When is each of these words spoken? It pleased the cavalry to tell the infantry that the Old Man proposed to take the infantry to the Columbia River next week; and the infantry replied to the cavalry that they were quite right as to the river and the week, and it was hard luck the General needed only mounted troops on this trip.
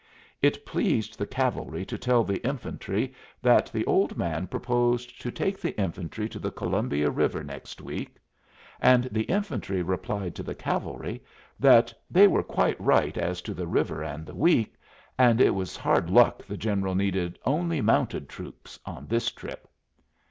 It 0.41 0.65
pleased 0.65 1.19
the 1.19 1.27
cavalry 1.27 1.85
to 1.85 1.95
tell 1.95 2.23
the 2.23 2.43
infantry 2.43 3.13
that 3.43 3.67
the 3.71 3.85
Old 3.85 4.17
Man 4.17 4.47
proposed 4.47 5.21
to 5.21 5.29
take 5.29 5.61
the 5.61 5.79
infantry 5.79 6.27
to 6.29 6.39
the 6.39 6.49
Columbia 6.49 7.11
River 7.11 7.43
next 7.43 7.81
week; 7.81 8.15
and 8.79 9.03
the 9.11 9.25
infantry 9.25 9.83
replied 9.83 10.33
to 10.37 10.41
the 10.41 10.55
cavalry 10.55 11.23
that 11.59 11.93
they 12.09 12.25
were 12.27 12.41
quite 12.41 12.81
right 12.81 13.15
as 13.15 13.43
to 13.43 13.53
the 13.53 13.67
river 13.67 14.01
and 14.03 14.25
the 14.25 14.33
week, 14.33 14.73
and 15.19 15.39
it 15.39 15.51
was 15.53 15.77
hard 15.77 16.09
luck 16.09 16.43
the 16.43 16.57
General 16.57 16.95
needed 16.95 17.37
only 17.45 17.79
mounted 17.79 18.27
troops 18.27 18.79
on 18.87 19.05
this 19.05 19.29
trip. 19.29 19.67